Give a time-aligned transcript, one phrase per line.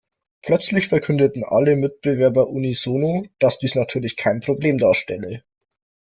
[0.41, 5.43] Plötzlich verkündeten alle Mitbewerber unisono, dass dies natürlich kein Problem darstelle.